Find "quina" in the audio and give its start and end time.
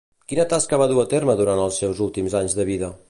0.31-0.45